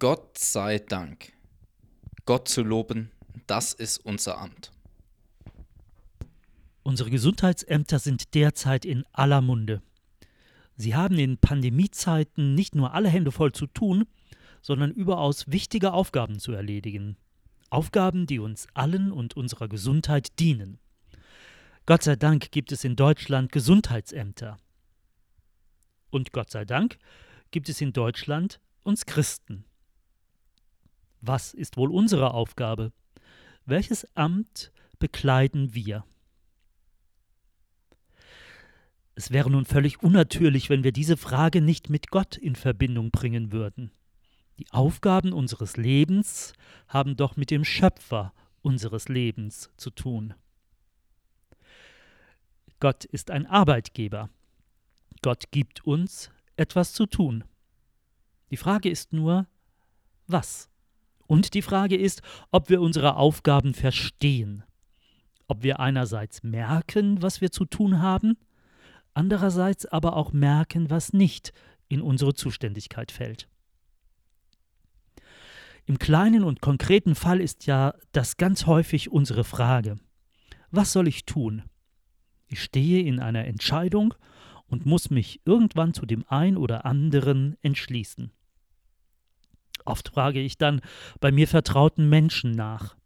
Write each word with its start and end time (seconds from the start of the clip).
Gott 0.00 0.38
sei 0.38 0.78
Dank. 0.78 1.34
Gott 2.24 2.48
zu 2.48 2.62
loben, 2.62 3.10
das 3.46 3.74
ist 3.74 3.98
unser 3.98 4.38
Amt. 4.38 4.72
Unsere 6.82 7.10
Gesundheitsämter 7.10 7.98
sind 7.98 8.34
derzeit 8.34 8.86
in 8.86 9.04
aller 9.12 9.42
Munde. 9.42 9.82
Sie 10.74 10.94
haben 10.94 11.18
in 11.18 11.36
Pandemiezeiten 11.36 12.54
nicht 12.54 12.74
nur 12.74 12.94
alle 12.94 13.10
Hände 13.10 13.30
voll 13.30 13.52
zu 13.52 13.66
tun, 13.66 14.06
sondern 14.62 14.90
überaus 14.90 15.52
wichtige 15.52 15.92
Aufgaben 15.92 16.38
zu 16.38 16.52
erledigen. 16.52 17.18
Aufgaben, 17.68 18.26
die 18.26 18.38
uns 18.38 18.68
allen 18.72 19.12
und 19.12 19.36
unserer 19.36 19.68
Gesundheit 19.68 20.38
dienen. 20.38 20.78
Gott 21.84 22.04
sei 22.04 22.16
Dank 22.16 22.52
gibt 22.52 22.72
es 22.72 22.84
in 22.84 22.96
Deutschland 22.96 23.52
Gesundheitsämter. 23.52 24.56
Und 26.08 26.32
Gott 26.32 26.50
sei 26.50 26.64
Dank 26.64 26.96
gibt 27.50 27.68
es 27.68 27.82
in 27.82 27.92
Deutschland 27.92 28.60
uns 28.82 29.04
Christen. 29.04 29.66
Was 31.20 31.54
ist 31.54 31.76
wohl 31.76 31.90
unsere 31.90 32.32
Aufgabe? 32.32 32.92
Welches 33.66 34.06
Amt 34.16 34.72
bekleiden 34.98 35.74
wir? 35.74 36.04
Es 39.14 39.30
wäre 39.30 39.50
nun 39.50 39.66
völlig 39.66 40.02
unnatürlich, 40.02 40.70
wenn 40.70 40.82
wir 40.82 40.92
diese 40.92 41.18
Frage 41.18 41.60
nicht 41.60 41.90
mit 41.90 42.10
Gott 42.10 42.38
in 42.38 42.56
Verbindung 42.56 43.10
bringen 43.10 43.52
würden. 43.52 43.90
Die 44.58 44.70
Aufgaben 44.70 45.32
unseres 45.32 45.76
Lebens 45.76 46.54
haben 46.88 47.16
doch 47.16 47.36
mit 47.36 47.50
dem 47.50 47.64
Schöpfer 47.64 48.32
unseres 48.62 49.08
Lebens 49.08 49.70
zu 49.76 49.90
tun. 49.90 50.34
Gott 52.78 53.04
ist 53.04 53.30
ein 53.30 53.46
Arbeitgeber. 53.46 54.30
Gott 55.20 55.50
gibt 55.50 55.84
uns 55.84 56.30
etwas 56.56 56.94
zu 56.94 57.04
tun. 57.04 57.44
Die 58.50 58.56
Frage 58.56 58.88
ist 58.88 59.12
nur, 59.12 59.46
was? 60.26 60.69
Und 61.30 61.54
die 61.54 61.62
Frage 61.62 61.96
ist, 61.96 62.22
ob 62.50 62.70
wir 62.70 62.80
unsere 62.80 63.14
Aufgaben 63.14 63.72
verstehen. 63.72 64.64
Ob 65.46 65.62
wir 65.62 65.78
einerseits 65.78 66.42
merken, 66.42 67.22
was 67.22 67.40
wir 67.40 67.52
zu 67.52 67.66
tun 67.66 68.02
haben, 68.02 68.36
andererseits 69.14 69.86
aber 69.86 70.16
auch 70.16 70.32
merken, 70.32 70.90
was 70.90 71.12
nicht 71.12 71.52
in 71.86 72.02
unsere 72.02 72.34
Zuständigkeit 72.34 73.12
fällt. 73.12 73.48
Im 75.86 76.00
kleinen 76.00 76.42
und 76.42 76.60
konkreten 76.60 77.14
Fall 77.14 77.40
ist 77.40 77.64
ja 77.64 77.94
das 78.10 78.36
ganz 78.36 78.66
häufig 78.66 79.12
unsere 79.12 79.44
Frage. 79.44 80.00
Was 80.72 80.92
soll 80.92 81.06
ich 81.06 81.26
tun? 81.26 81.62
Ich 82.48 82.60
stehe 82.60 83.04
in 83.04 83.20
einer 83.20 83.44
Entscheidung 83.44 84.14
und 84.66 84.84
muss 84.84 85.10
mich 85.10 85.42
irgendwann 85.44 85.94
zu 85.94 86.06
dem 86.06 86.24
ein 86.26 86.56
oder 86.56 86.84
anderen 86.84 87.56
entschließen. 87.62 88.32
Oft 89.84 90.08
frage 90.08 90.40
ich 90.40 90.58
dann 90.58 90.80
bei 91.20 91.32
mir 91.32 91.48
vertrauten 91.48 92.08
Menschen 92.08 92.52
nach. 92.52 92.96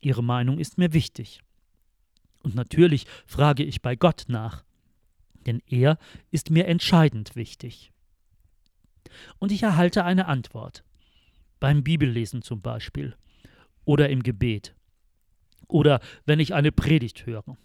Ihre 0.00 0.22
Meinung 0.22 0.58
ist 0.58 0.78
mir 0.78 0.92
wichtig. 0.92 1.40
Und 2.42 2.54
natürlich 2.54 3.06
frage 3.26 3.64
ich 3.64 3.82
bei 3.82 3.96
Gott 3.96 4.24
nach 4.28 4.66
denn 5.46 5.62
er 5.66 5.98
ist 6.30 6.50
mir 6.50 6.66
entscheidend 6.66 7.36
wichtig. 7.36 7.92
Und 9.38 9.52
ich 9.52 9.62
erhalte 9.62 10.04
eine 10.04 10.26
Antwort. 10.26 10.84
Beim 11.60 11.82
Bibellesen 11.82 12.42
zum 12.42 12.60
Beispiel. 12.60 13.16
Oder 13.84 14.10
im 14.10 14.22
Gebet. 14.22 14.74
Oder 15.68 16.00
wenn 16.26 16.40
ich 16.40 16.54
eine 16.54 16.72
Predigt 16.72 17.26
höre. 17.26 17.56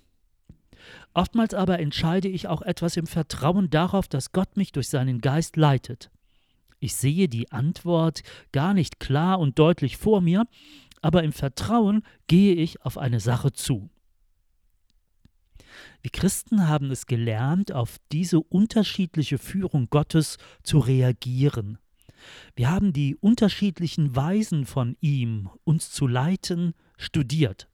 Oftmals 1.13 1.53
aber 1.53 1.79
entscheide 1.79 2.27
ich 2.27 2.47
auch 2.47 2.61
etwas 2.61 2.97
im 2.97 3.05
Vertrauen 3.05 3.69
darauf, 3.69 4.07
dass 4.07 4.31
Gott 4.31 4.55
mich 4.55 4.71
durch 4.71 4.89
seinen 4.89 5.19
Geist 5.19 5.57
leitet. 5.57 6.09
Ich 6.81 6.95
sehe 6.95 7.29
die 7.29 7.51
Antwort 7.51 8.23
gar 8.51 8.73
nicht 8.73 8.99
klar 8.99 9.39
und 9.39 9.59
deutlich 9.59 9.97
vor 9.97 10.19
mir, 10.19 10.47
aber 11.03 11.23
im 11.23 11.31
Vertrauen 11.31 12.03
gehe 12.25 12.55
ich 12.55 12.81
auf 12.81 12.97
eine 12.97 13.19
Sache 13.19 13.53
zu. 13.53 13.91
Wir 16.01 16.09
Christen 16.09 16.67
haben 16.67 16.89
es 16.89 17.05
gelernt, 17.05 17.71
auf 17.71 17.97
diese 18.11 18.39
unterschiedliche 18.39 19.37
Führung 19.37 19.91
Gottes 19.91 20.39
zu 20.63 20.79
reagieren. 20.79 21.77
Wir 22.55 22.71
haben 22.71 22.93
die 22.93 23.15
unterschiedlichen 23.15 24.15
Weisen 24.15 24.65
von 24.65 24.97
ihm, 25.01 25.51
uns 25.63 25.91
zu 25.91 26.07
leiten, 26.07 26.73
studiert. 26.97 27.67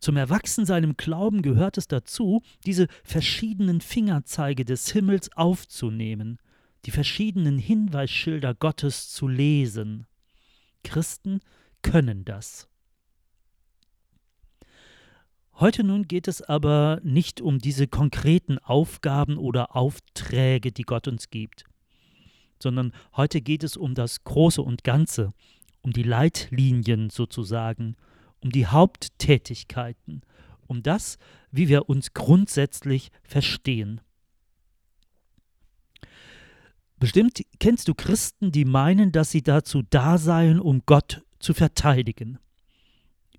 Zum 0.00 0.18
Erwachsensein 0.18 0.84
im 0.84 0.96
Glauben 0.98 1.40
gehört 1.40 1.78
es 1.78 1.88
dazu, 1.88 2.42
diese 2.66 2.88
verschiedenen 3.04 3.80
Fingerzeige 3.80 4.66
des 4.66 4.92
Himmels 4.92 5.34
aufzunehmen, 5.34 6.38
die 6.86 6.92
verschiedenen 6.92 7.58
Hinweisschilder 7.58 8.54
Gottes 8.54 9.10
zu 9.10 9.26
lesen. 9.26 10.06
Christen 10.84 11.40
können 11.82 12.24
das. 12.24 12.68
Heute 15.54 15.82
nun 15.82 16.06
geht 16.06 16.28
es 16.28 16.42
aber 16.42 17.00
nicht 17.02 17.40
um 17.40 17.58
diese 17.58 17.88
konkreten 17.88 18.58
Aufgaben 18.58 19.36
oder 19.36 19.74
Aufträge, 19.74 20.70
die 20.70 20.84
Gott 20.84 21.08
uns 21.08 21.30
gibt, 21.30 21.64
sondern 22.62 22.92
heute 23.16 23.40
geht 23.40 23.64
es 23.64 23.76
um 23.76 23.94
das 23.94 24.22
Große 24.22 24.62
und 24.62 24.84
Ganze, 24.84 25.32
um 25.82 25.92
die 25.92 26.04
Leitlinien 26.04 27.10
sozusagen, 27.10 27.96
um 28.40 28.50
die 28.50 28.66
Haupttätigkeiten, 28.66 30.22
um 30.66 30.82
das, 30.82 31.18
wie 31.50 31.68
wir 31.68 31.88
uns 31.88 32.12
grundsätzlich 32.12 33.10
verstehen. 33.24 34.00
Bestimmt 36.98 37.42
kennst 37.58 37.88
du 37.88 37.94
Christen, 37.94 38.52
die 38.52 38.64
meinen, 38.64 39.12
dass 39.12 39.30
sie 39.30 39.42
dazu 39.42 39.82
da 39.90 40.16
seien, 40.16 40.58
um 40.60 40.82
Gott 40.86 41.22
zu 41.38 41.52
verteidigen. 41.52 42.38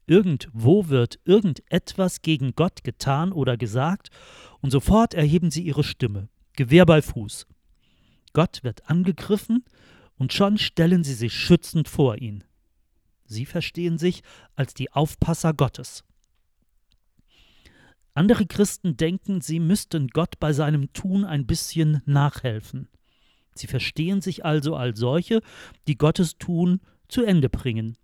Irgendwo 0.06 0.88
wird 0.88 1.19
irgendetwas 1.25 2.22
gegen 2.22 2.53
Gott 2.53 2.84
getan 2.84 3.31
oder 3.31 3.57
gesagt, 3.57 4.09
und 4.62 4.72
sofort 4.72 5.13
erheben 5.13 5.51
sie 5.51 5.63
ihre 5.63 5.84
Stimme, 5.84 6.29
Gewehr 6.56 6.85
bei 6.85 7.01
Fuß. 7.01 7.45
Gott 8.34 8.63
wird 8.63 8.90
angegriffen, 8.90 9.66
und 10.18 10.34
schon 10.34 10.57
stellen 10.57 11.03
sie 11.03 11.13
sich 11.13 11.34
schützend 11.34 11.88
vor 11.88 12.18
ihn. 12.18 12.44
Sie 13.25 13.45
verstehen 13.45 13.97
sich 13.97 14.24
als 14.56 14.74
die 14.74 14.91
Aufpasser 14.91 15.53
Gottes. 15.53 16.03
Andere 18.13 18.47
Christen 18.47 18.97
denken, 18.97 19.41
sie 19.41 19.59
müssten 19.59 20.07
Gott 20.07 20.39
bei 20.39 20.53
seinem 20.53 20.91
Tun 20.94 21.24
ein 21.24 21.45
bisschen 21.45 22.01
nachhelfen. 22.06 22.88
Sie 23.57 23.68
verstehen 23.68 24.22
sich 24.22 24.45
also 24.45 24.75
als 24.75 25.00
solche, 25.00 25.41
die 25.88 25.97
Gottes 25.97 26.38
Tun 26.38 26.79
zu 27.07 27.23
Ende 27.23 27.50
bringen, 27.50 27.97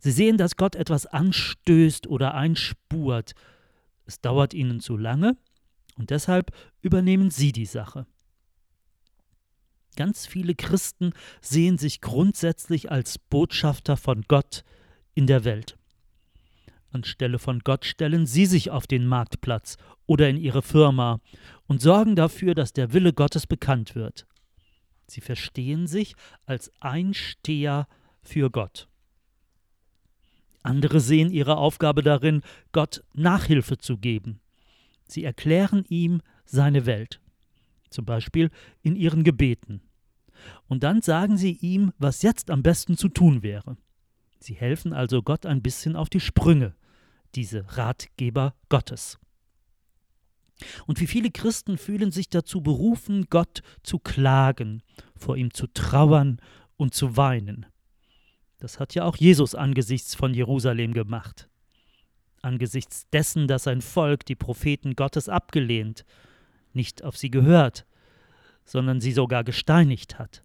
Sie 0.00 0.12
sehen, 0.12 0.36
dass 0.36 0.56
Gott 0.56 0.76
etwas 0.76 1.06
anstößt 1.06 2.06
oder 2.06 2.34
einspurt. 2.34 3.34
Es 4.06 4.20
dauert 4.20 4.54
ihnen 4.54 4.80
zu 4.80 4.96
lange 4.96 5.36
und 5.96 6.10
deshalb 6.10 6.52
übernehmen 6.80 7.30
sie 7.30 7.52
die 7.52 7.66
Sache. 7.66 8.06
Ganz 9.96 10.26
viele 10.26 10.54
Christen 10.54 11.12
sehen 11.40 11.76
sich 11.76 12.00
grundsätzlich 12.00 12.90
als 12.92 13.18
Botschafter 13.18 13.96
von 13.96 14.22
Gott 14.28 14.64
in 15.14 15.26
der 15.26 15.44
Welt. 15.44 15.76
Anstelle 16.90 17.38
von 17.38 17.58
Gott 17.60 17.84
stellen 17.84 18.24
sie 18.24 18.46
sich 18.46 18.70
auf 18.70 18.86
den 18.86 19.06
Marktplatz 19.06 19.76
oder 20.06 20.28
in 20.28 20.36
ihre 20.36 20.62
Firma 20.62 21.20
und 21.66 21.82
sorgen 21.82 22.14
dafür, 22.14 22.54
dass 22.54 22.72
der 22.72 22.92
Wille 22.92 23.12
Gottes 23.12 23.46
bekannt 23.46 23.94
wird. 23.94 24.26
Sie 25.08 25.20
verstehen 25.20 25.86
sich 25.86 26.14
als 26.46 26.70
Einsteher 26.80 27.88
für 28.22 28.50
Gott. 28.50 28.88
Andere 30.62 31.00
sehen 31.00 31.30
ihre 31.30 31.56
Aufgabe 31.56 32.02
darin, 32.02 32.42
Gott 32.72 33.02
Nachhilfe 33.14 33.78
zu 33.78 33.96
geben. 33.96 34.40
Sie 35.06 35.24
erklären 35.24 35.84
ihm 35.88 36.20
seine 36.44 36.84
Welt, 36.84 37.20
zum 37.88 38.04
Beispiel 38.04 38.50
in 38.82 38.94
ihren 38.96 39.24
Gebeten. 39.24 39.80
Und 40.68 40.82
dann 40.82 41.00
sagen 41.00 41.38
sie 41.38 41.52
ihm, 41.52 41.92
was 41.98 42.22
jetzt 42.22 42.50
am 42.50 42.62
besten 42.62 42.96
zu 42.96 43.08
tun 43.08 43.42
wäre. 43.42 43.78
Sie 44.40 44.54
helfen 44.54 44.92
also 44.92 45.22
Gott 45.22 45.46
ein 45.46 45.62
bisschen 45.62 45.96
auf 45.96 46.10
die 46.10 46.20
Sprünge, 46.20 46.74
diese 47.34 47.76
Ratgeber 47.76 48.54
Gottes. 48.68 49.18
Und 50.86 51.00
wie 51.00 51.06
viele 51.06 51.30
Christen 51.30 51.78
fühlen 51.78 52.10
sich 52.10 52.28
dazu 52.28 52.60
berufen, 52.60 53.26
Gott 53.30 53.62
zu 53.82 53.98
klagen, 53.98 54.82
vor 55.16 55.36
ihm 55.36 55.52
zu 55.52 55.66
trauern 55.68 56.40
und 56.76 56.94
zu 56.94 57.16
weinen. 57.16 57.66
Das 58.58 58.80
hat 58.80 58.94
ja 58.94 59.04
auch 59.04 59.16
Jesus 59.16 59.54
angesichts 59.54 60.14
von 60.14 60.34
Jerusalem 60.34 60.92
gemacht. 60.92 61.48
Angesichts 62.42 63.08
dessen, 63.10 63.46
dass 63.46 63.64
sein 63.64 63.82
Volk 63.82 64.24
die 64.26 64.34
Propheten 64.34 64.96
Gottes 64.96 65.28
abgelehnt, 65.28 66.04
nicht 66.72 67.04
auf 67.04 67.16
sie 67.16 67.30
gehört, 67.30 67.86
sondern 68.64 69.00
sie 69.00 69.12
sogar 69.12 69.44
gesteinigt 69.44 70.18
hat. 70.18 70.42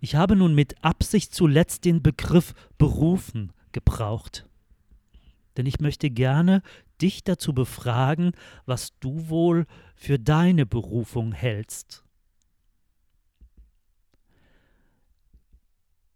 Ich 0.00 0.14
habe 0.16 0.36
nun 0.36 0.54
mit 0.54 0.82
Absicht 0.84 1.34
zuletzt 1.34 1.84
den 1.84 2.02
Begriff 2.02 2.52
berufen 2.76 3.52
gebraucht. 3.72 4.46
Denn 5.56 5.66
ich 5.66 5.80
möchte 5.80 6.10
gerne 6.10 6.62
dich 7.00 7.24
dazu 7.24 7.52
befragen, 7.52 8.32
was 8.66 8.98
du 9.00 9.28
wohl 9.28 9.66
für 9.94 10.18
deine 10.18 10.66
Berufung 10.66 11.32
hältst. 11.32 12.04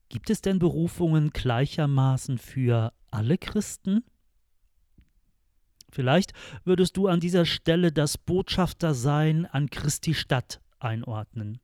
Gibt 0.08 0.30
es 0.30 0.40
denn 0.40 0.58
Berufungen 0.58 1.30
gleichermaßen 1.30 2.38
für 2.38 2.92
alle 3.10 3.36
Christen? 3.36 4.04
Vielleicht 5.90 6.32
würdest 6.64 6.96
du 6.96 7.08
an 7.08 7.20
dieser 7.20 7.44
Stelle 7.44 7.92
das 7.92 8.19
Botschaftersein 8.19 9.46
an 9.46 9.70
Christi 9.70 10.14
Stadt 10.14 10.60
einordnen. 10.78 11.60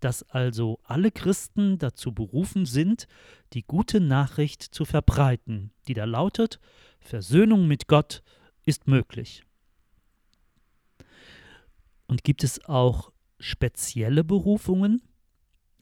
Dass 0.00 0.22
also 0.22 0.78
alle 0.84 1.10
Christen 1.10 1.78
dazu 1.78 2.12
berufen 2.12 2.66
sind, 2.66 3.08
die 3.52 3.62
gute 3.62 4.00
Nachricht 4.00 4.62
zu 4.62 4.84
verbreiten, 4.84 5.72
die 5.86 5.94
da 5.94 6.04
lautet, 6.04 6.60
Versöhnung 7.00 7.66
mit 7.66 7.88
Gott 7.88 8.22
ist 8.64 8.86
möglich. 8.86 9.44
Und 12.06 12.24
gibt 12.24 12.44
es 12.44 12.64
auch 12.64 13.12
spezielle 13.38 14.24
Berufungen, 14.24 15.02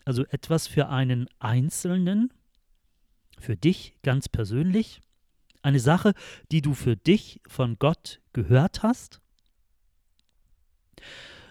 also 0.04 0.24
etwas 0.26 0.66
für 0.66 0.88
einen 0.88 1.28
Einzelnen, 1.38 2.32
für 3.38 3.56
dich 3.56 3.96
ganz 4.02 4.28
persönlich? 4.28 5.00
Eine 5.62 5.80
Sache, 5.80 6.14
die 6.52 6.62
du 6.62 6.74
für 6.74 6.96
dich 6.96 7.40
von 7.48 7.76
Gott 7.78 8.20
gehört 8.32 8.82
hast? 8.82 9.20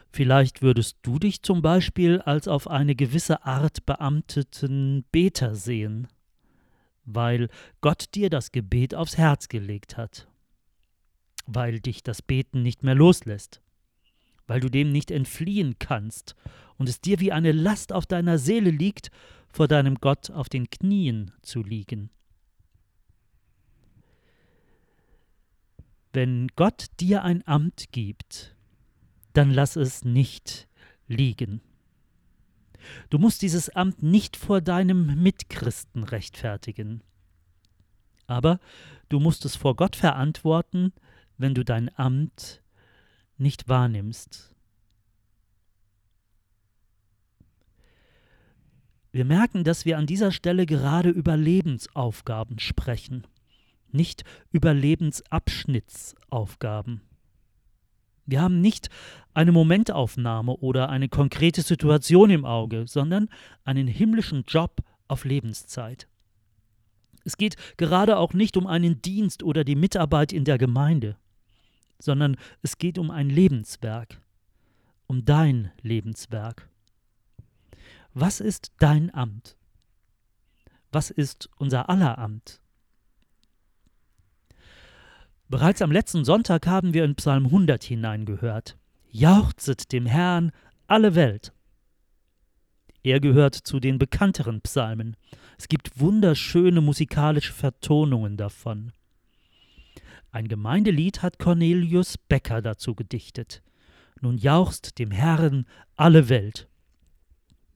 Vielleicht 0.10 0.62
würdest 0.62 1.00
du 1.02 1.20
dich 1.20 1.42
zum 1.42 1.62
Beispiel 1.62 2.22
als 2.22 2.48
auf 2.48 2.70
eine 2.70 2.96
gewisse 2.96 3.46
Art 3.46 3.86
beamteten 3.86 5.04
Beter 5.12 5.56
sehen, 5.56 6.08
weil 7.06 7.50
Gott 7.82 8.14
dir 8.16 8.30
das 8.30 8.52
Gebet 8.52 8.96
aufs 8.96 9.18
Herz 9.18 9.48
gelegt 9.48 9.98
hat, 9.98 10.28
weil 11.46 11.80
dich 11.80 12.04
das 12.04 12.22
Beten 12.22 12.62
nicht 12.62 12.84
mehr 12.84 12.96
loslässt, 12.96 13.62
weil 14.48 14.60
du 14.60 14.70
dem 14.70 14.92
nicht 14.92 15.12
entfliehen 15.12 15.76
kannst 15.80 16.36
und 16.78 16.90
es 16.90 17.02
dir 17.02 17.20
wie 17.20 17.32
eine 17.32 17.52
Last 17.52 17.94
auf 17.94 18.06
deiner 18.06 18.38
Seele 18.38 18.72
liegt, 18.72 19.12
vor 19.48 19.68
deinem 19.68 19.96
Gott 19.96 20.32
auf 20.32 20.50
den 20.50 20.70
Knien 20.70 21.32
zu 21.42 21.64
liegen. 21.64 22.10
Wenn 26.12 26.48
Gott 26.56 26.88
dir 27.00 27.24
ein 27.24 27.46
Amt 27.48 27.92
gibt, 27.92 28.56
dann 29.34 29.52
lass 29.52 29.76
es 29.76 30.06
nicht 30.06 30.68
liegen. 31.08 31.62
Du 33.10 33.18
musst 33.18 33.42
dieses 33.42 33.70
Amt 33.70 34.04
nicht 34.04 34.38
vor 34.38 34.62
deinem 34.62 35.22
Mitchristen 35.22 36.04
rechtfertigen. 36.04 37.02
Aber 38.28 38.60
du 39.10 39.20
musst 39.20 39.46
es 39.46 39.56
vor 39.56 39.76
Gott 39.76 39.96
verantworten, 39.96 40.94
wenn 41.38 41.54
du 41.54 41.64
dein 41.64 41.96
Amt 41.98 42.62
nicht 43.38 43.68
wahrnimmst. 43.68 44.54
Wir 49.12 49.26
merken, 49.26 49.64
dass 49.64 49.86
wir 49.86 49.98
an 49.98 50.08
dieser 50.08 50.32
Stelle 50.32 50.66
gerade 50.66 51.10
über 51.10 51.38
Lebensaufgaben 51.38 52.60
sprechen 52.60 53.26
nicht 53.96 54.24
über 54.52 54.74
Lebensabschnittsaufgaben. 54.74 57.02
Wir 58.26 58.42
haben 58.42 58.62
nicht 58.62 58.90
eine 59.34 59.52
Momentaufnahme 59.52 60.58
oder 60.58 60.90
eine 60.90 61.10
konkrete 61.10 61.62
Situation 61.62 62.30
im 62.30 62.46
Auge, 62.46 62.88
sondern 62.88 63.30
einen 63.64 63.88
himmlischen 63.88 64.44
Job 64.48 64.82
auf 65.08 65.26
Lebenszeit. 65.26 66.08
Es 67.24 67.38
geht 67.38 67.56
gerade 67.78 68.18
auch 68.18 68.34
nicht 68.34 68.56
um 68.58 68.68
einen 68.68 69.02
Dienst 69.02 69.44
oder 69.44 69.64
die 69.64 69.76
Mitarbeit 69.76 70.32
in 70.32 70.46
der 70.46 70.58
Gemeinde, 70.58 71.18
sondern 72.00 72.38
es 72.62 72.78
geht 72.78 72.98
um 72.98 73.12
ein 73.12 73.30
Lebenswerk, 73.30 74.22
um 75.08 75.26
dein 75.26 75.72
Lebenswerk. 75.82 76.70
Was 78.14 78.40
ist 78.40 78.72
dein 78.80 79.14
Amt? 79.14 79.58
Was 80.92 81.10
ist 81.10 81.50
unser 81.58 81.90
aller 81.90 82.18
Amt? 82.18 82.62
Bereits 85.48 85.84
am 85.84 85.92
letzten 85.92 86.26
Sonntag 86.26 86.66
haben 86.66 86.96
wir 86.96 87.04
in 87.04 87.16
Psalm 87.16 87.46
100 87.46 87.84
hineingehört. 87.84 88.78
Jauchzet 89.12 89.92
dem 89.92 90.08
Herrn 90.08 90.52
alle 90.88 91.14
Welt. 91.14 91.54
Er 93.04 93.20
gehört 93.20 93.54
zu 93.54 93.80
den 93.80 94.00
bekannteren 94.00 94.62
Psalmen. 94.62 95.16
Es 95.60 95.68
gibt 95.68 96.00
wunderschöne 96.00 96.82
musikalische 96.82 97.54
Vertonungen 97.54 98.38
davon. 98.38 98.92
Ein 100.32 100.48
Gemeindelied 100.48 101.22
hat 101.22 101.38
Cornelius 101.38 102.18
Becker 102.18 102.64
dazu 102.64 102.96
gedichtet. 102.96 103.62
Nun 104.22 104.40
jauchzt 104.40 104.98
dem 104.98 105.12
Herrn 105.12 105.68
alle 105.96 106.28
Welt. 106.28 106.68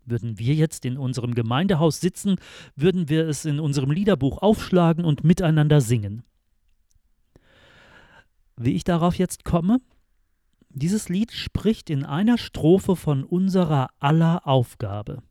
Würden 0.05 0.39
wir 0.39 0.55
jetzt 0.55 0.85
in 0.85 0.97
unserem 0.97 1.35
Gemeindehaus 1.35 2.01
sitzen, 2.01 2.37
würden 2.75 3.09
wir 3.09 3.27
es 3.27 3.45
in 3.45 3.59
unserem 3.59 3.91
Liederbuch 3.91 4.39
aufschlagen 4.39 5.05
und 5.05 5.23
miteinander 5.23 5.81
singen. 5.81 6.23
Wie 8.61 8.73
ich 8.73 8.83
darauf 8.83 9.15
jetzt 9.15 9.45
komme? 9.45 9.79
Dieses 10.67 11.07
Lied 11.07 11.31
spricht 11.31 11.89
in 11.89 12.03
einer 12.03 12.37
Strophe 12.37 12.97
von 12.97 13.23
unserer 13.23 13.89
aller 13.99 14.45
Aufgabe. 14.45 15.23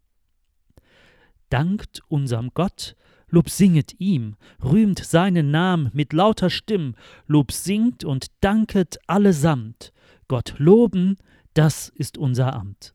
Dankt 1.50 2.00
unserem 2.08 2.52
Gott, 2.54 2.96
Lob 3.28 3.50
singet 3.50 4.00
ihm, 4.00 4.36
rühmt 4.64 5.00
seinen 5.00 5.50
Namen 5.50 5.90
mit 5.92 6.14
lauter 6.14 6.48
Stimm, 6.48 6.94
Lob 7.26 7.52
singt 7.52 8.02
und 8.02 8.28
danket 8.40 8.96
allesamt. 9.06 9.92
Gott 10.26 10.54
loben, 10.56 11.18
das 11.52 11.90
ist 11.90 12.16
unser 12.16 12.54
Amt. 12.54 12.94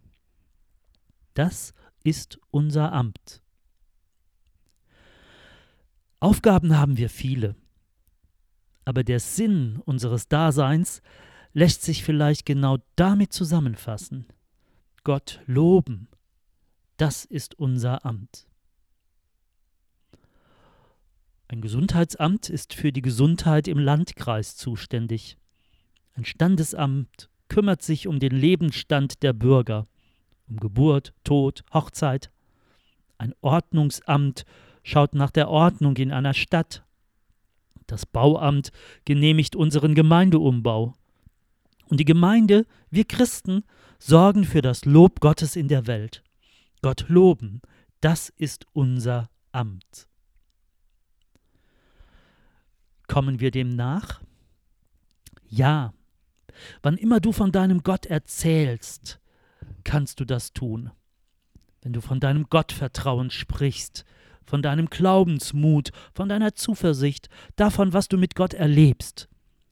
Das 1.35 1.75
ist 2.03 2.39
unser 2.49 2.91
Amt. 2.91 3.43
Aufgaben 6.19 6.75
haben 6.75 6.97
wir 6.97 7.11
viele 7.11 7.55
aber 8.85 9.03
der 9.03 9.19
Sinn 9.19 9.81
unseres 9.85 10.27
Daseins 10.27 11.01
lässt 11.53 11.83
sich 11.83 12.03
vielleicht 12.03 12.45
genau 12.45 12.77
damit 12.95 13.31
zusammenfassen. 13.31 14.25
Gott 15.03 15.41
loben, 15.45 16.07
das 16.97 17.25
ist 17.25 17.59
unser 17.59 18.05
Amt. 18.05 18.47
Ein 21.47 21.61
Gesundheitsamt 21.61 22.49
ist 22.49 22.73
für 22.73 22.91
die 22.91 23.01
Gesundheit 23.01 23.67
im 23.67 23.77
Landkreis 23.77 24.55
zuständig. 24.55 25.37
Ein 26.15 26.25
Standesamt 26.25 27.29
kümmert 27.47 27.81
sich 27.81 28.07
um 28.07 28.19
den 28.19 28.31
Lebensstand 28.31 29.21
der 29.21 29.33
Bürger, 29.33 29.87
um 30.47 30.57
Geburt, 30.57 31.13
Tod, 31.23 31.63
Hochzeit. 31.71 32.31
Ein 33.17 33.35
Ordnungsamt 33.41 34.45
schaut 34.81 35.13
nach 35.13 35.31
der 35.31 35.49
Ordnung 35.49 35.95
in 35.97 36.11
einer 36.11 36.33
Stadt, 36.33 36.82
das 37.87 38.05
Bauamt 38.05 38.71
genehmigt 39.05 39.55
unseren 39.55 39.95
Gemeindeumbau. 39.95 40.93
Und 41.89 41.99
die 41.99 42.05
Gemeinde, 42.05 42.65
wir 42.89 43.05
Christen, 43.05 43.63
sorgen 43.99 44.45
für 44.45 44.61
das 44.61 44.85
Lob 44.85 45.19
Gottes 45.19 45.55
in 45.55 45.67
der 45.67 45.87
Welt. 45.87 46.23
Gott 46.81 47.05
loben, 47.07 47.61
das 48.01 48.29
ist 48.29 48.65
unser 48.73 49.29
Amt. 49.51 50.07
Kommen 53.07 53.39
wir 53.39 53.51
dem 53.51 53.69
nach? 53.69 54.21
Ja, 55.47 55.93
wann 56.81 56.97
immer 56.97 57.19
du 57.19 57.31
von 57.31 57.51
deinem 57.51 57.83
Gott 57.83 58.05
erzählst, 58.07 59.19
kannst 59.83 60.19
du 60.19 60.25
das 60.25 60.53
tun. 60.53 60.91
Wenn 61.81 61.93
du 61.93 62.01
von 62.01 62.19
deinem 62.19 62.45
Gottvertrauen 62.49 63.29
sprichst, 63.29 64.05
von 64.45 64.61
deinem 64.61 64.87
Glaubensmut, 64.89 65.91
von 66.13 66.29
deiner 66.29 66.55
Zuversicht, 66.55 67.29
davon, 67.55 67.93
was 67.93 68.07
du 68.07 68.17
mit 68.17 68.35
Gott 68.35 68.53
erlebst, 68.53 69.29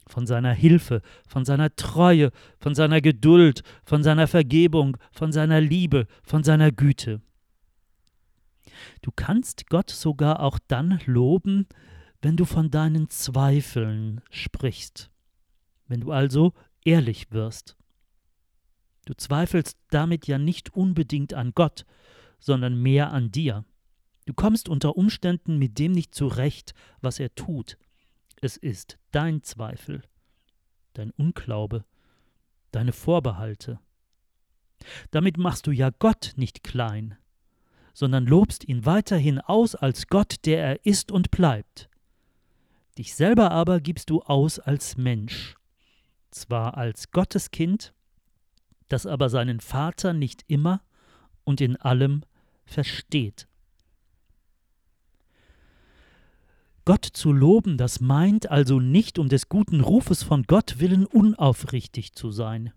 von 0.08 0.28
seiner 0.28 0.54
Hilfe, 0.54 1.01
von 1.28 1.46
seiner 1.46 1.75
Treue, 1.75 2.32
von 2.60 2.75
seiner 2.75 3.01
Geduld, 3.01 3.63
von 3.84 4.04
seiner 4.04 4.28
Vergebung, 4.28 4.98
von 5.12 5.32
seiner 5.32 5.62
Liebe, 5.62 6.08
von 6.24 6.44
seiner 6.44 6.72
Güte. 6.72 7.22
Du 9.01 9.12
kannst 9.16 9.70
Gott 9.70 9.90
sogar 9.90 10.42
auch 10.42 10.60
dann 10.68 11.00
loben, 11.06 11.68
wenn 12.22 12.38
du 12.38 12.46
von 12.46 12.70
deinen 12.70 13.10
Zweifeln 13.10 14.22
sprichst, 14.30 15.10
wenn 15.88 16.01
du 16.01 16.12
also 16.12 16.54
ehrlich 16.86 17.32
wirst. 17.32 17.75
Du 19.06 19.13
zweifelst 19.16 19.78
damit 19.90 20.28
ja 20.28 20.38
nicht 20.38 20.74
unbedingt 20.75 21.34
an 21.34 21.54
Gott, 21.56 21.86
sondern 22.40 22.82
mehr 22.82 23.12
an 23.12 23.32
dir. 23.32 23.66
Du 24.25 24.34
kommst 24.34 24.70
unter 24.70 24.98
Umständen 24.98 25.58
mit 25.58 25.80
dem 25.80 25.92
nicht 25.92 26.13
zurecht, 26.13 26.74
was 27.01 27.20
er 27.20 27.34
tut. 27.36 27.78
Es 28.42 28.58
ist 28.58 28.98
dein 29.12 29.44
Zweifel, 29.44 30.04
dein 30.94 31.12
Unglaube, 31.12 31.86
deine 32.72 32.92
Vorbehalte. 32.92 33.80
Damit 35.12 35.38
machst 35.38 35.68
du 35.68 35.72
ja 35.72 35.92
Gott 36.00 36.34
nicht 36.36 36.63
klein, 36.63 37.18
sondern 37.94 38.25
lobst 38.25 38.68
ihn 38.68 38.86
weiterhin 38.86 39.40
aus 39.40 39.75
als 39.75 40.08
Gott, 40.08 40.46
der 40.46 40.63
er 40.63 40.86
ist 40.86 41.12
und 41.12 41.32
bleibt. 41.32 41.90
Dich 42.98 43.16
selber 43.16 43.51
aber 43.51 43.80
gibst 43.80 44.10
du 44.10 44.22
aus 44.22 44.60
als 44.60 44.98
Mensch, 44.98 45.56
zwar 46.30 46.78
als 46.78 47.12
Gotteskind, 47.12 47.94
das 48.88 49.06
aber 49.06 49.30
seinen 49.30 49.60
Vater 49.60 50.13
nicht 50.13 50.44
immer 50.48 50.82
und 51.44 51.62
in 51.62 51.78
allem 51.78 52.24
versteht. 52.66 53.48
Gott 56.83 57.05
zu 57.05 57.31
loben, 57.31 57.77
das 57.77 58.00
meint 58.00 58.50
also 58.50 58.79
nicht 58.79 59.19
um 59.19 59.29
des 59.29 59.50
guten 59.50 59.81
Rufes 59.81 60.23
von 60.23 60.43
Gott 60.43 60.79
willen 60.79 61.05
unaufrichtig 61.05 62.13
zu 62.13 62.31
sein. 62.31 62.73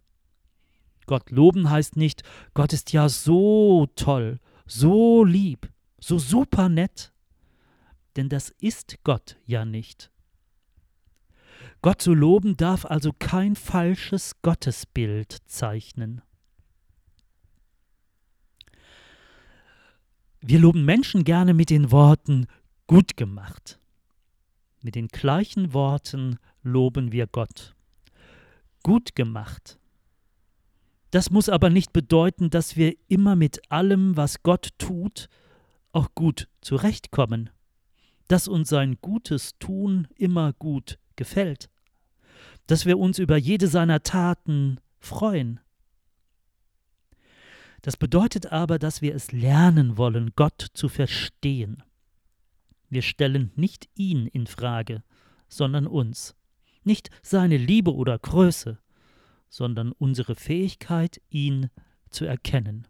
Gott 1.07 1.31
loben 1.31 1.71
heißt 1.71 1.97
nicht, 1.97 2.23
Gott 2.55 2.73
ist 2.73 2.93
ja 2.93 3.09
so 3.09 3.87
toll, 3.97 4.41
so 4.67 5.25
lieb, 5.25 5.71
so 5.99 6.19
super 6.19 6.69
nett. 6.69 7.13
Denn 8.17 8.29
das 8.29 8.51
ist 8.61 8.99
Gott 9.05 9.37
ja 9.45 9.65
nicht. 9.65 10.11
Gott 11.83 12.01
zu 12.01 12.15
loben 12.15 12.57
darf 12.57 12.85
also 12.85 13.13
kein 13.13 13.57
falsches 13.57 14.41
Gottesbild 14.43 15.37
zeichnen. 15.47 16.23
Wir 20.41 20.59
loben 20.59 20.85
Menschen 20.85 21.25
gerne 21.25 21.55
mit 21.55 21.71
den 21.71 21.91
Worten 21.91 22.47
gut 22.87 23.17
gemacht. 23.17 23.81
Mit 24.85 24.97
den 24.97 25.09
gleichen 25.09 25.73
Worten 25.73 26.39
loben 26.63 27.11
wir 27.11 27.27
Gott. 27.27 27.75
Gut 28.83 29.15
gemacht. 29.15 29.79
Das 31.11 31.31
muss 31.31 31.49
aber 31.49 31.71
nicht 31.71 31.95
bedeuten, 31.95 32.51
dass 32.51 32.77
wir 32.77 32.95
immer 33.09 33.35
mit 33.35 33.73
allem, 33.73 34.15
was 34.19 34.43
Gott 34.43 34.73
tut, 34.77 35.31
auch 35.93 36.15
gut 36.15 36.51
zurechtkommen, 36.61 37.49
dass 38.29 38.47
uns 38.47 38.69
sein 38.69 38.99
gutes 39.01 39.59
Tun 39.59 40.07
immer 40.17 40.53
gut 40.53 40.99
gefällt, 41.17 41.71
dass 42.67 42.85
wir 42.85 42.99
uns 42.99 43.19
über 43.19 43.39
jede 43.39 43.69
seiner 43.69 44.03
Taten 44.03 44.81
freuen. 44.99 45.61
Das 47.81 47.97
bedeutet 47.97 48.53
aber, 48.53 48.79
dass 48.79 49.01
wir 49.01 49.15
es 49.15 49.33
lernen 49.33 49.97
wollen, 49.97 50.33
Gott 50.37 50.67
zu 50.75 50.91
verstehen. 50.91 51.83
Wir 52.95 53.03
stellen 53.03 53.51
nicht 53.57 53.89
ihn 53.97 54.29
in 54.29 54.47
Frage, 54.47 55.03
sondern 55.49 55.89
uns, 55.89 56.37
nicht 56.85 57.11
seine 57.23 57.57
Liebe 57.57 57.93
oder 57.93 58.17
Größe, 58.17 58.79
sondern 59.49 59.91
unsere 59.91 60.37
Fähigkeit, 60.37 61.21
ihn 61.29 61.71
zu 62.11 62.25
erkennen. 62.25 62.87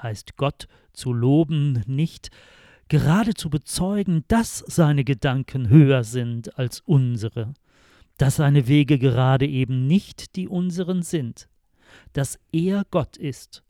Heißt 0.00 0.36
Gott 0.36 0.68
zu 0.92 1.12
loben 1.12 1.82
nicht, 1.88 2.30
gerade 2.86 3.34
zu 3.34 3.50
bezeugen, 3.50 4.24
dass 4.28 4.58
seine 4.58 5.02
Gedanken 5.02 5.68
höher 5.68 6.04
sind 6.04 6.56
als 6.56 6.78
unsere, 6.82 7.54
dass 8.18 8.36
seine 8.36 8.68
Wege 8.68 9.00
gerade 9.00 9.48
eben 9.48 9.88
nicht 9.88 10.36
die 10.36 10.46
unseren 10.46 11.02
sind, 11.02 11.48
dass 12.12 12.38
er 12.52 12.84
Gott 12.92 13.16
ist 13.16 13.64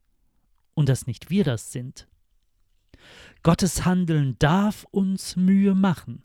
und 0.75 0.91
dass 0.91 1.07
nicht 1.07 1.31
wir 1.31 1.45
das 1.45 1.73
sind. 1.73 2.07
Gottes 3.42 3.85
Handeln 3.85 4.37
darf 4.38 4.85
uns 4.90 5.37
Mühe 5.37 5.75
machen. 5.75 6.25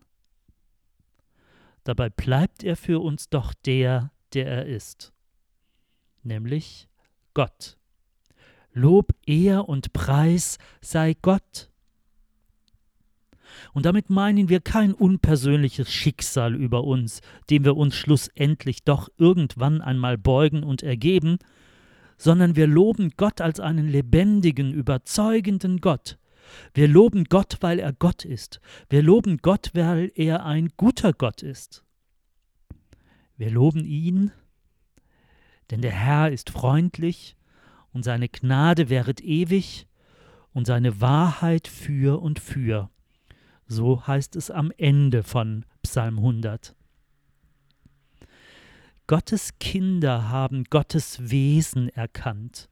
Dabei 1.84 2.10
bleibt 2.10 2.64
er 2.64 2.76
für 2.76 3.00
uns 3.00 3.28
doch 3.30 3.54
der, 3.54 4.10
der 4.34 4.46
er 4.48 4.66
ist, 4.66 5.12
nämlich 6.22 6.88
Gott. 7.32 7.78
Lob, 8.72 9.14
Ehr 9.26 9.68
und 9.68 9.92
Preis 9.94 10.58
sei 10.82 11.14
Gott. 11.22 11.70
Und 13.72 13.86
damit 13.86 14.10
meinen 14.10 14.48
wir 14.48 14.60
kein 14.60 14.92
unpersönliches 14.92 15.90
Schicksal 15.90 16.54
über 16.54 16.84
uns, 16.84 17.20
dem 17.48 17.64
wir 17.64 17.76
uns 17.76 17.94
schlussendlich 17.94 18.84
doch 18.84 19.08
irgendwann 19.16 19.80
einmal 19.80 20.18
beugen 20.18 20.62
und 20.62 20.82
ergeben, 20.82 21.38
sondern 22.18 22.56
wir 22.56 22.66
loben 22.66 23.12
Gott 23.16 23.40
als 23.40 23.60
einen 23.60 23.88
lebendigen, 23.88 24.72
überzeugenden 24.72 25.80
Gott, 25.80 26.18
wir 26.74 26.88
loben 26.88 27.24
Gott, 27.24 27.58
weil 27.60 27.78
er 27.78 27.92
Gott 27.92 28.24
ist. 28.24 28.60
Wir 28.88 29.02
loben 29.02 29.38
Gott, 29.38 29.70
weil 29.74 30.12
er 30.14 30.44
ein 30.44 30.70
guter 30.76 31.12
Gott 31.12 31.42
ist. 31.42 31.84
Wir 33.36 33.50
loben 33.50 33.84
ihn, 33.84 34.32
denn 35.70 35.82
der 35.82 35.92
Herr 35.92 36.30
ist 36.30 36.50
freundlich 36.50 37.36
und 37.92 38.02
seine 38.02 38.28
Gnade 38.28 38.88
währet 38.88 39.20
ewig 39.20 39.86
und 40.52 40.66
seine 40.66 41.00
Wahrheit 41.00 41.68
für 41.68 42.20
und 42.22 42.40
für. 42.40 42.90
So 43.66 44.06
heißt 44.06 44.36
es 44.36 44.50
am 44.50 44.72
Ende 44.78 45.22
von 45.22 45.64
Psalm 45.82 46.18
100. 46.18 46.74
Gottes 49.06 49.58
Kinder 49.58 50.28
haben 50.28 50.64
Gottes 50.64 51.30
Wesen 51.30 51.88
erkannt. 51.90 52.68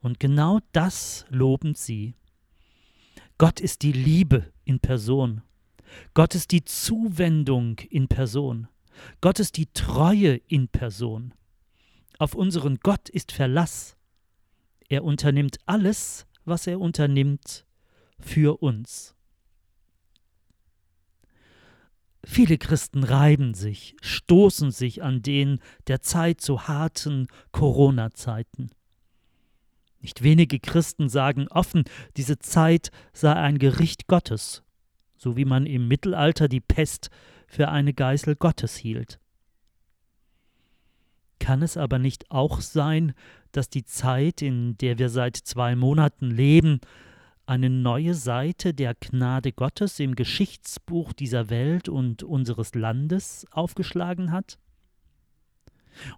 Und 0.00 0.18
genau 0.20 0.60
das 0.72 1.24
loben 1.28 1.74
sie. 1.74 2.14
Gott 3.42 3.58
ist 3.58 3.82
die 3.82 3.90
Liebe 3.90 4.52
in 4.64 4.78
Person. 4.78 5.42
Gott 6.14 6.36
ist 6.36 6.52
die 6.52 6.64
Zuwendung 6.64 7.76
in 7.90 8.06
Person. 8.06 8.68
Gott 9.20 9.40
ist 9.40 9.56
die 9.56 9.66
Treue 9.66 10.36
in 10.46 10.68
Person. 10.68 11.34
Auf 12.20 12.36
unseren 12.36 12.76
Gott 12.76 13.08
ist 13.08 13.32
Verlass. 13.32 13.96
Er 14.88 15.02
unternimmt 15.02 15.56
alles, 15.66 16.24
was 16.44 16.68
er 16.68 16.78
unternimmt, 16.78 17.66
für 18.20 18.62
uns. 18.62 19.16
Viele 22.22 22.58
Christen 22.58 23.02
reiben 23.02 23.54
sich, 23.54 23.96
stoßen 24.02 24.70
sich 24.70 25.02
an 25.02 25.20
den 25.20 25.58
der 25.88 26.00
Zeit 26.00 26.40
so 26.40 26.68
harten 26.68 27.26
Corona-Zeiten. 27.50 28.70
Nicht 30.02 30.22
wenige 30.22 30.58
Christen 30.58 31.08
sagen 31.08 31.46
offen, 31.48 31.84
diese 32.16 32.38
Zeit 32.38 32.90
sei 33.12 33.32
ein 33.32 33.58
Gericht 33.58 34.08
Gottes, 34.08 34.62
so 35.16 35.36
wie 35.36 35.44
man 35.44 35.64
im 35.64 35.86
Mittelalter 35.86 36.48
die 36.48 36.60
Pest 36.60 37.08
für 37.46 37.68
eine 37.68 37.94
Geißel 37.94 38.34
Gottes 38.34 38.76
hielt. 38.76 39.20
Kann 41.38 41.62
es 41.62 41.76
aber 41.76 41.98
nicht 41.98 42.30
auch 42.30 42.60
sein, 42.60 43.14
dass 43.52 43.68
die 43.68 43.84
Zeit, 43.84 44.42
in 44.42 44.76
der 44.78 44.98
wir 44.98 45.08
seit 45.08 45.36
zwei 45.36 45.76
Monaten 45.76 46.30
leben, 46.30 46.80
eine 47.46 47.70
neue 47.70 48.14
Seite 48.14 48.74
der 48.74 48.94
Gnade 48.94 49.52
Gottes 49.52 50.00
im 50.00 50.14
Geschichtsbuch 50.14 51.12
dieser 51.12 51.50
Welt 51.50 51.88
und 51.88 52.22
unseres 52.22 52.74
Landes 52.74 53.46
aufgeschlagen 53.50 54.32
hat? 54.32 54.58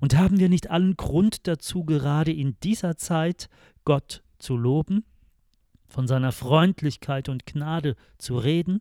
Und 0.00 0.16
haben 0.16 0.38
wir 0.38 0.48
nicht 0.48 0.70
allen 0.70 0.96
Grund 0.96 1.46
dazu, 1.46 1.84
gerade 1.84 2.32
in 2.32 2.56
dieser 2.62 2.96
Zeit 2.96 3.48
Gott 3.84 4.22
zu 4.38 4.56
loben, 4.56 5.04
von 5.86 6.06
seiner 6.06 6.32
Freundlichkeit 6.32 7.28
und 7.28 7.46
Gnade 7.46 7.96
zu 8.18 8.38
reden? 8.38 8.80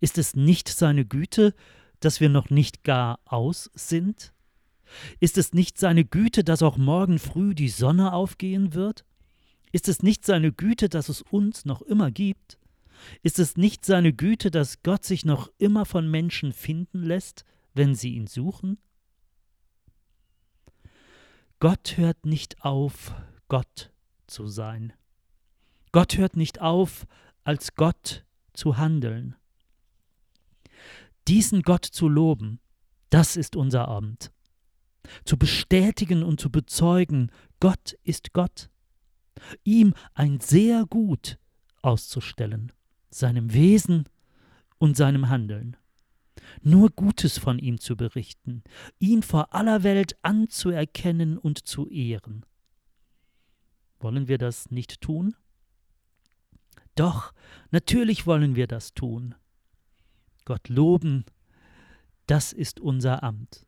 Ist 0.00 0.18
es 0.18 0.36
nicht 0.36 0.68
seine 0.68 1.04
Güte, 1.04 1.54
dass 2.00 2.20
wir 2.20 2.28
noch 2.28 2.50
nicht 2.50 2.84
gar 2.84 3.20
aus 3.24 3.70
sind? 3.74 4.32
Ist 5.20 5.38
es 5.38 5.52
nicht 5.52 5.78
seine 5.78 6.04
Güte, 6.04 6.44
dass 6.44 6.62
auch 6.62 6.76
morgen 6.76 7.18
früh 7.18 7.54
die 7.54 7.68
Sonne 7.68 8.12
aufgehen 8.12 8.74
wird? 8.74 9.04
Ist 9.72 9.88
es 9.88 10.02
nicht 10.02 10.24
seine 10.24 10.52
Güte, 10.52 10.88
dass 10.88 11.08
es 11.08 11.22
uns 11.22 11.64
noch 11.64 11.82
immer 11.82 12.10
gibt? 12.10 12.58
Ist 13.22 13.38
es 13.38 13.56
nicht 13.56 13.84
seine 13.84 14.12
Güte, 14.12 14.50
dass 14.50 14.82
Gott 14.82 15.04
sich 15.04 15.24
noch 15.24 15.50
immer 15.58 15.84
von 15.84 16.10
Menschen 16.10 16.52
finden 16.52 17.02
lässt, 17.02 17.44
wenn 17.72 17.94
sie 17.94 18.14
ihn 18.14 18.26
suchen? 18.26 18.78
Gott 21.60 21.96
hört 21.96 22.26
nicht 22.26 22.64
auf, 22.64 23.14
Gott 23.48 23.90
zu 24.30 24.46
sein. 24.46 24.92
Gott 25.92 26.16
hört 26.16 26.36
nicht 26.36 26.60
auf, 26.60 27.06
als 27.44 27.74
Gott 27.74 28.24
zu 28.52 28.76
handeln. 28.78 29.36
Diesen 31.28 31.62
Gott 31.62 31.84
zu 31.84 32.08
loben, 32.08 32.60
das 33.10 33.36
ist 33.36 33.56
unser 33.56 33.88
Amt. 33.88 34.32
Zu 35.24 35.36
bestätigen 35.36 36.22
und 36.22 36.40
zu 36.40 36.50
bezeugen, 36.50 37.30
Gott 37.58 37.96
ist 38.04 38.32
Gott. 38.32 38.70
Ihm 39.64 39.94
ein 40.14 40.40
sehr 40.40 40.86
gut 40.86 41.38
auszustellen, 41.82 42.72
seinem 43.10 43.52
Wesen 43.52 44.08
und 44.78 44.96
seinem 44.96 45.28
Handeln. 45.28 45.76
Nur 46.62 46.90
Gutes 46.90 47.38
von 47.38 47.58
ihm 47.58 47.80
zu 47.80 47.96
berichten, 47.96 48.62
ihn 48.98 49.22
vor 49.22 49.54
aller 49.54 49.82
Welt 49.82 50.16
anzuerkennen 50.22 51.38
und 51.38 51.66
zu 51.66 51.88
ehren. 51.88 52.44
Wollen 54.00 54.28
wir 54.28 54.38
das 54.38 54.70
nicht 54.70 55.00
tun? 55.00 55.36
Doch, 56.94 57.32
natürlich 57.70 58.26
wollen 58.26 58.56
wir 58.56 58.66
das 58.66 58.94
tun. 58.94 59.34
Gott 60.44 60.68
loben, 60.68 61.24
das 62.26 62.52
ist 62.52 62.80
unser 62.80 63.22
Amt. 63.22 63.66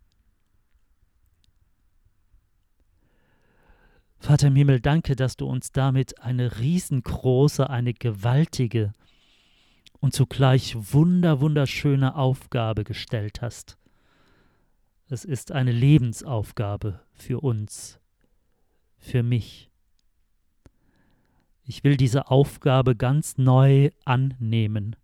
Vater 4.19 4.49
im 4.49 4.57
Himmel, 4.57 4.81
danke, 4.81 5.17
dass 5.17 5.37
du 5.37 5.47
uns 5.47 5.73
damit 5.73 6.21
eine 6.21 6.59
riesengroße, 6.59 7.69
eine 7.69 7.93
gewaltige 7.93 8.93
und 9.99 10.15
zugleich 10.15 10.77
wunder, 10.93 11.41
wunderschöne 11.41 12.15
Aufgabe 12.15 12.85
gestellt 12.85 13.43
hast. 13.43 13.79
Es 15.09 15.25
ist 15.25 15.51
eine 15.51 15.73
Lebensaufgabe 15.73 17.01
für 17.13 17.41
uns, 17.41 18.01
für 18.99 19.23
mich. 19.23 19.72
Ich 21.65 21.85
will 21.85 21.97
diese 21.97 22.31
Aufgabe 22.31 22.97
ganz 22.97 23.39
neu 23.39 23.91
annehmen. 24.05 24.97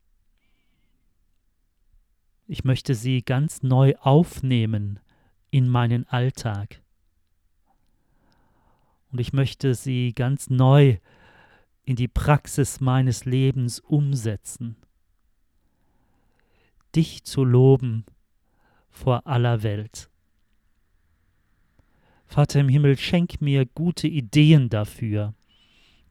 Ich 2.46 2.64
möchte 2.64 2.94
sie 2.94 3.22
ganz 3.22 3.62
neu 3.62 3.94
aufnehmen 4.00 4.98
in 5.50 5.68
meinen 5.68 6.06
Alltag. 6.08 6.80
Und 9.10 9.20
ich 9.20 9.32
möchte 9.32 9.74
sie 9.74 10.12
ganz 10.14 10.50
neu 10.50 10.98
in 11.84 11.96
die 11.96 12.08
Praxis 12.08 12.80
meines 12.80 13.24
Lebens 13.24 13.80
umsetzen. 13.80 14.76
Dich 16.94 17.24
zu 17.24 17.44
loben 17.44 18.04
vor 18.90 19.26
aller 19.26 19.62
Welt. 19.62 20.10
Vater 22.26 22.60
im 22.60 22.68
Himmel, 22.68 22.98
schenk 22.98 23.40
mir 23.40 23.64
gute 23.64 24.06
Ideen 24.06 24.68
dafür, 24.68 25.34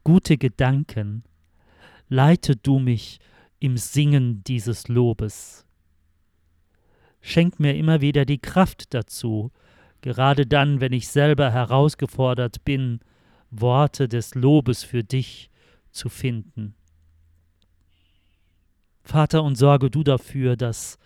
gute 0.08 0.38
Gedanken. 0.38 1.26
Leite 2.08 2.56
du 2.56 2.80
mich 2.80 3.20
im 3.60 3.76
Singen 3.76 4.42
dieses 4.46 4.88
Lobes. 4.88 5.66
Schenk 7.20 7.60
mir 7.60 7.76
immer 7.76 8.00
wieder 8.00 8.24
die 8.24 8.38
Kraft 8.38 8.94
dazu, 8.94 9.52
gerade 10.00 10.46
dann, 10.46 10.80
wenn 10.80 10.94
ich 10.94 11.10
selber 11.10 11.52
herausgefordert 11.52 12.64
bin, 12.64 13.02
Worte 13.52 14.08
des 14.08 14.34
Lobes 14.34 14.86
für 14.86 15.04
dich 15.04 15.50
zu 15.92 16.08
finden. 16.08 16.74
Vater, 19.04 19.44
und 19.44 19.58
sorge 19.58 19.92
du 19.92 20.06
dafür, 20.06 20.56
dass 20.56 20.98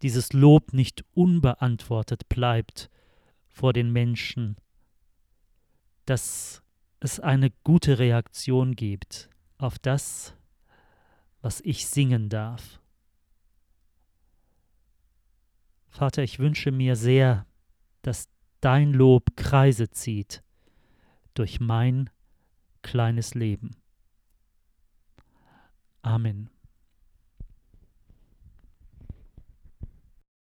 dieses 0.00 0.32
Lob 0.32 0.72
nicht 0.72 1.04
unbeantwortet 1.12 2.26
bleibt 2.30 2.88
vor 3.50 3.74
den 3.74 3.92
Menschen, 3.92 4.56
dass 6.06 6.62
es 7.06 7.20
eine 7.20 7.52
gute 7.62 8.00
Reaktion 8.00 8.74
gibt 8.74 9.30
auf 9.58 9.78
das, 9.78 10.34
was 11.40 11.60
ich 11.60 11.86
singen 11.86 12.28
darf. 12.28 12.80
Vater, 15.86 16.24
ich 16.24 16.40
wünsche 16.40 16.72
mir 16.72 16.96
sehr, 16.96 17.46
dass 18.02 18.28
dein 18.60 18.92
Lob 18.92 19.36
Kreise 19.36 19.88
zieht 19.88 20.42
durch 21.34 21.60
mein 21.60 22.10
kleines 22.82 23.34
Leben. 23.34 23.76
Amen. 26.02 26.50